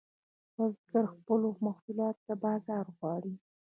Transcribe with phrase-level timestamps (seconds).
[0.55, 3.33] بزګران خپلو محصولاتو ته بازار غواړي